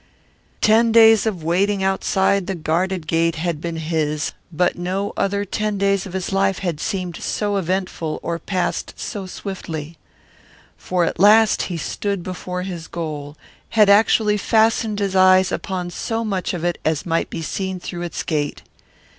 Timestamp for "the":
2.47-2.55